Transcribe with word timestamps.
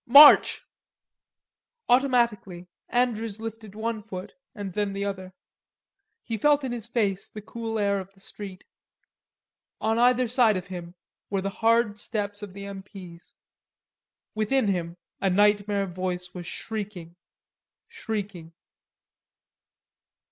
"March!" 0.07 0.65
Automatically, 1.87 2.65
Andrews 2.89 3.39
lifted 3.39 3.75
one 3.75 4.01
foot 4.01 4.33
and 4.55 4.73
then 4.73 4.93
the 4.93 5.05
other. 5.05 5.31
He 6.23 6.39
felt 6.39 6.63
in 6.63 6.71
his 6.71 6.87
face 6.87 7.29
the 7.29 7.39
cool 7.43 7.77
air 7.77 7.99
of 7.99 8.11
the 8.15 8.19
street. 8.19 8.63
On 9.79 9.99
either 9.99 10.27
side 10.27 10.57
of 10.57 10.65
him 10.65 10.95
were 11.29 11.41
the 11.41 11.51
hard 11.51 11.99
steps 11.99 12.41
of 12.41 12.53
the 12.53 12.65
M. 12.65 12.81
P.'s. 12.81 13.33
Within 14.33 14.69
him 14.69 14.97
a 15.21 15.29
nightmare 15.29 15.85
voice 15.85 16.33
was 16.33 16.47
shrieking, 16.47 17.15
shrieking. 17.87 18.53